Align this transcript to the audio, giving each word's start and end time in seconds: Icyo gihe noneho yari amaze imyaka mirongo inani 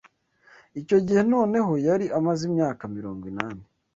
Icyo 0.79 0.97
gihe 1.05 1.21
noneho 1.33 1.71
yari 1.87 2.05
amaze 2.19 2.41
imyaka 2.49 2.83
mirongo 2.95 3.23
inani 3.31 3.63